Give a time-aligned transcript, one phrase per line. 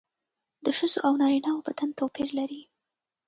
[0.63, 2.61] د ښځو او نارینه وو بدن توپیر لري